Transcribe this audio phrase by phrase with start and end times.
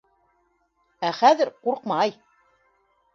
[1.09, 2.15] Ә хәҙер ҡурҡмай.